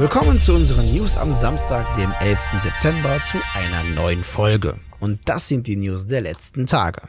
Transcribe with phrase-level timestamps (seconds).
[0.00, 2.40] Willkommen zu unseren News am Samstag, dem 11.
[2.62, 4.80] September, zu einer neuen Folge.
[4.98, 7.02] Und das sind die News der letzten Tage.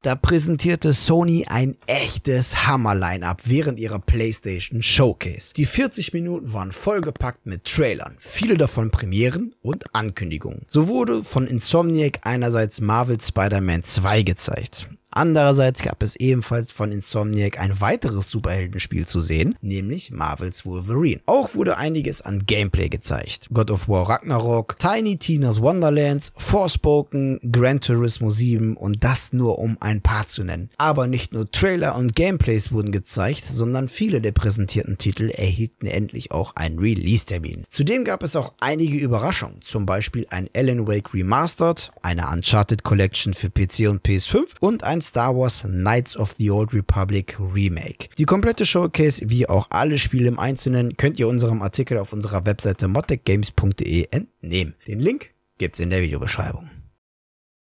[0.00, 5.52] Da präsentierte Sony ein echtes Hammer-Line-Up während ihrer PlayStation Showcase.
[5.52, 10.64] Die 40 Minuten waren vollgepackt mit Trailern, viele davon Premieren und Ankündigungen.
[10.66, 14.88] So wurde von Insomniac einerseits Marvel Spider-Man 2 gezeigt.
[15.16, 21.20] Andererseits gab es ebenfalls von Insomniac ein weiteres Superheldenspiel zu sehen, nämlich Marvels Wolverine.
[21.26, 23.46] Auch wurde einiges an Gameplay gezeigt.
[23.52, 29.76] God of War Ragnarok, Tiny Tina's Wonderlands, Forspoken, Gran Turismo 7 und das nur um
[29.78, 30.68] ein paar zu nennen.
[30.78, 36.32] Aber nicht nur Trailer und Gameplays wurden gezeigt, sondern viele der präsentierten Titel erhielten endlich
[36.32, 37.62] auch einen Release-Termin.
[37.68, 43.32] Zudem gab es auch einige Überraschungen, zum Beispiel ein Alan Wake Remastered, eine Uncharted Collection
[43.32, 48.08] für PC und PS5 und ein Star Wars Knights of the Old Republic Remake.
[48.18, 52.46] Die komplette Showcase wie auch alle Spiele im Einzelnen könnt ihr unserem Artikel auf unserer
[52.46, 54.74] Webseite moddecgames.de entnehmen.
[54.86, 56.70] Den Link gibt's in der Videobeschreibung.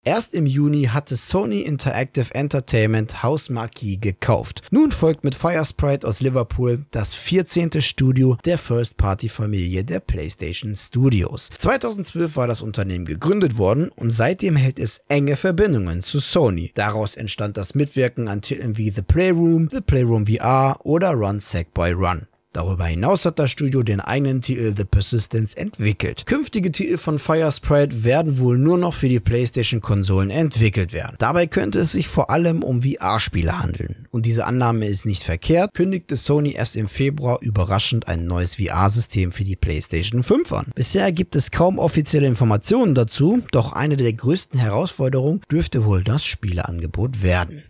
[0.07, 4.61] Erst im Juni hatte Sony Interactive Entertainment House Marquee gekauft.
[4.69, 7.81] Nun folgt mit Firesprite aus Liverpool das 14.
[7.81, 11.49] Studio der First-Party-Familie der PlayStation Studios.
[11.57, 16.71] 2012 war das Unternehmen gegründet worden und seitdem hält es enge Verbindungen zu Sony.
[16.75, 21.93] Daraus entstand das Mitwirken an Titeln wie The Playroom, The Playroom VR oder Run Sackboy
[21.93, 22.27] Run.
[22.55, 26.25] Darüber hinaus hat das Studio den eigenen Titel The Persistence entwickelt.
[26.25, 31.17] Künftige Titel von Fire Sprite werden wohl nur noch für die PlayStation-Konsolen entwickelt werden.
[31.19, 34.07] Dabei könnte es sich vor allem um VR-Spiele handeln.
[34.11, 39.33] Und diese Annahme ist nicht verkehrt, kündigte Sony erst im Februar überraschend ein neues VR-System
[39.33, 40.71] für die PlayStation 5 an.
[40.75, 46.23] Bisher gibt es kaum offizielle Informationen dazu, doch eine der größten Herausforderungen dürfte wohl das
[46.23, 47.63] Spieleangebot werden.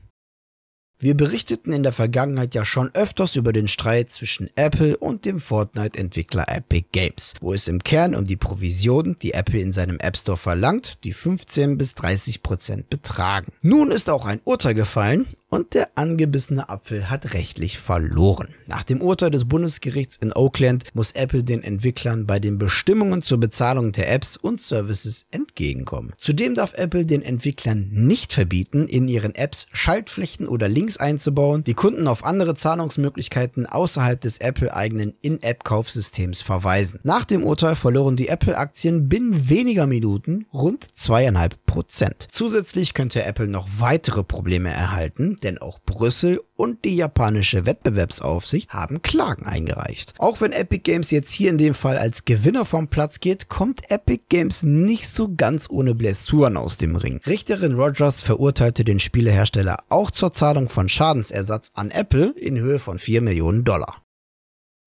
[0.97, 5.41] Wir berichteten in der Vergangenheit ja schon öfters über den Streit zwischen Apple und dem
[5.41, 10.15] Fortnite-Entwickler Epic Games, wo es im Kern um die Provisionen, die Apple in seinem App
[10.15, 13.51] Store verlangt, die 15 bis 30 Prozent betragen.
[13.61, 18.49] Nun ist auch ein Urteil gefallen und der angebissene Apfel hat rechtlich verloren.
[18.67, 23.39] Nach dem Urteil des Bundesgerichts in Oakland muss Apple den Entwicklern bei den Bestimmungen zur
[23.39, 26.13] Bezahlung der Apps und Services entgegenkommen.
[26.17, 31.73] Zudem darf Apple den Entwicklern nicht verbieten, in ihren Apps Schaltflächen oder Links einzubauen, die
[31.73, 36.99] Kunden auf andere Zahlungsmöglichkeiten außerhalb des Apple-eigenen In-App-Kaufsystems verweisen.
[37.03, 42.27] Nach dem Urteil verloren die Apple-Aktien binnen weniger Minuten rund zweieinhalb Prozent.
[42.29, 49.01] Zusätzlich könnte Apple noch weitere Probleme erhalten, denn auch Brüssel und die japanische Wettbewerbsaufsicht haben
[49.01, 50.13] Klagen eingereicht.
[50.17, 53.91] Auch wenn Epic Games jetzt hier in dem Fall als Gewinner vom Platz geht, kommt
[53.91, 57.21] Epic Games nicht so ganz ohne Blessuren aus dem Ring.
[57.25, 62.99] Richterin Rogers verurteilte den Spielehersteller auch zur Zahlung von Schadensersatz an Apple in Höhe von
[62.99, 64.05] 4 Millionen Dollar.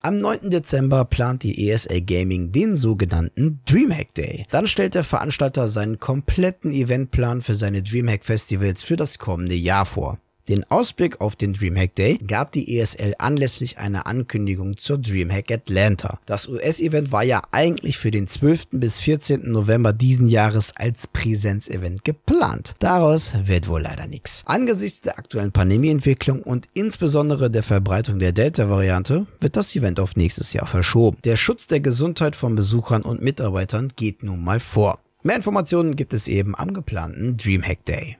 [0.00, 0.50] Am 9.
[0.50, 4.44] Dezember plant die ESL Gaming den sogenannten Dreamhack Day.
[4.48, 9.86] Dann stellt der Veranstalter seinen kompletten Eventplan für seine Dreamhack Festivals für das kommende Jahr
[9.86, 10.20] vor.
[10.48, 16.18] Den Ausblick auf den Dreamhack Day gab die ESL anlässlich einer Ankündigung zur Dreamhack Atlanta.
[16.24, 18.68] Das US-Event war ja eigentlich für den 12.
[18.72, 19.50] bis 14.
[19.50, 22.76] November diesen Jahres als Präsenzevent geplant.
[22.78, 24.42] Daraus wird wohl leider nichts.
[24.46, 30.54] Angesichts der aktuellen Pandemieentwicklung und insbesondere der Verbreitung der Delta-Variante wird das Event auf nächstes
[30.54, 31.18] Jahr verschoben.
[31.24, 34.98] Der Schutz der Gesundheit von Besuchern und Mitarbeitern geht nun mal vor.
[35.22, 38.16] Mehr Informationen gibt es eben am geplanten Dreamhack Day.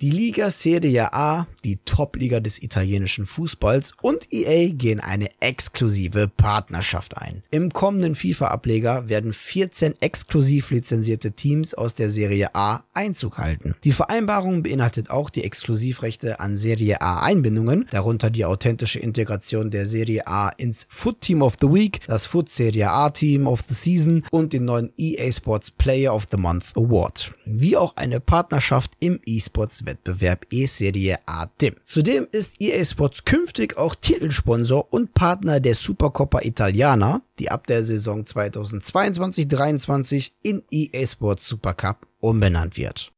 [0.00, 7.16] Die Liga Serie A, die Top-Liga des italienischen Fußballs und EA gehen eine exklusive Partnerschaft
[7.16, 7.44] ein.
[7.52, 13.76] Im kommenden FIFA-Ableger werden 14 exklusiv lizenzierte Teams aus der Serie A Einzug halten.
[13.84, 19.86] Die Vereinbarung beinhaltet auch die Exklusivrechte an Serie A Einbindungen, darunter die authentische Integration der
[19.86, 23.74] Serie A ins Foot Team of the Week, das Foot Serie A Team of the
[23.74, 28.90] Season und den neuen EA Sports Player of the Month Award, wie auch eine Partnerschaft
[28.98, 31.76] im E-Sports Wettbewerb E-Serie A Tim.
[31.84, 37.84] Zudem ist EA Sports künftig auch Titelsponsor und Partner der Supercoppa Italiana, die ab der
[37.84, 43.10] Saison 2022-23 in EA Sports Supercup umbenannt wird.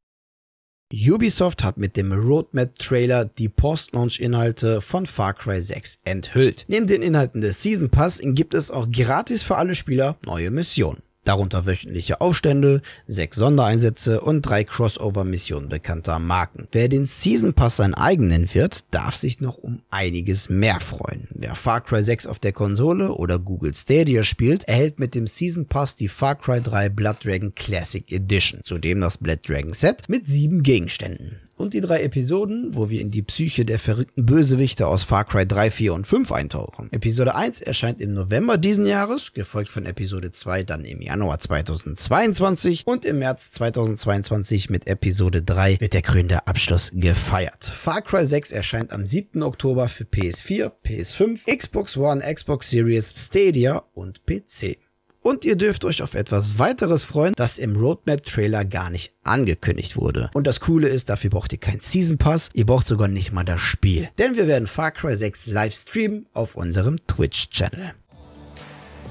[0.93, 6.65] Ubisoft hat mit dem Roadmap-Trailer die Post-Launch-Inhalte von Far Cry 6 enthüllt.
[6.69, 11.03] Neben den Inhalten des Season Pass gibt es auch gratis für alle Spieler neue Missionen
[11.29, 16.69] darunter wöchentliche Aufstände, sechs Sondereinsätze und drei Crossover-Missionen bekannter Marken.
[16.73, 21.29] Wer den Season Pass sein eigen nennen wird, darf sich noch um einiges mehr freuen.
[21.31, 25.67] Wer Far Cry 6 auf der Konsole oder Google Stadia spielt, erhält mit dem Season
[25.67, 30.27] Pass die Far Cry 3 Blood Dragon Classic Edition, zudem das Blood Dragon Set mit
[30.27, 31.37] sieben Gegenständen.
[31.57, 35.47] und die drei Episoden, wo wir in die Psyche der verrückten Bösewichte aus Far Cry
[35.47, 36.93] 3, 4 und 5 eintauchen.
[36.93, 42.87] Episode 1 erscheint im November diesen Jahres, gefolgt von Episode 2 dann im Januar 2022
[42.87, 47.65] und im März 2022 mit Episode 3 wird der krönende Abschluss gefeiert.
[47.65, 49.43] Far Cry 6 erscheint am 7.
[49.43, 54.77] Oktober für PS4, PS5, Xbox One, Xbox Series, Stadia und PC.
[55.23, 60.31] Und ihr dürft euch auf etwas weiteres freuen, das im Roadmap-Trailer gar nicht angekündigt wurde.
[60.35, 63.43] Und das Coole ist, dafür braucht ihr keinen Season Pass, ihr braucht sogar nicht mal
[63.43, 64.11] das Spiel.
[64.19, 67.95] Denn wir werden Far Cry 6 live streamen auf unserem Twitch-Channel.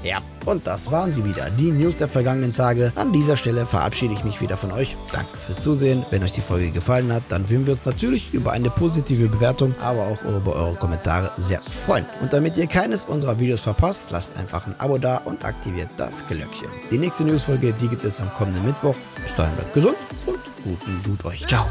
[0.06, 2.92] Ja, und das waren sie wieder, die News der vergangenen Tage.
[2.94, 4.96] An dieser Stelle verabschiede ich mich wieder von euch.
[5.12, 6.06] Danke fürs Zusehen.
[6.12, 9.74] Wenn euch die Folge gefallen hat, dann würden wir uns natürlich über eine positive Bewertung,
[9.82, 12.06] aber auch über eure Kommentare sehr freuen.
[12.22, 16.24] Und damit ihr keines unserer Videos verpasst, lasst einfach ein Abo da und aktiviert das
[16.28, 16.70] Glöckchen.
[16.92, 18.96] Die nächste Newsfolge, die gibt es am kommenden Mittwoch.
[19.24, 19.98] Bis dahin bleibt gesund
[20.28, 21.48] und guten Blut euch.
[21.48, 21.66] Ciao.